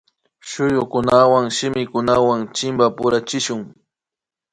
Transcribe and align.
Shuyukunawan 0.49 1.45
shimikunawan 1.55 2.39
chimpapurachishun 2.55 3.61